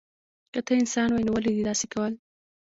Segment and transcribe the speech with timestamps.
[0.53, 2.13] که ته انسان وای نو ولی دی داسی کول